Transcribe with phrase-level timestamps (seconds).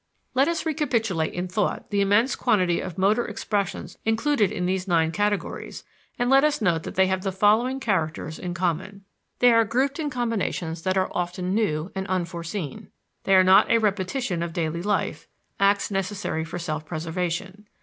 [0.33, 5.11] Let us recapitulate in thought the immense quantity of motor expressions included in these nine
[5.11, 5.83] categories
[6.17, 9.05] and let us note that they have the following characters in common:
[9.37, 12.89] They are grouped in combinations that are often new and unforeseen;
[13.25, 15.27] they are not a repetition of daily life,
[15.59, 17.67] acts necessary for self preservation.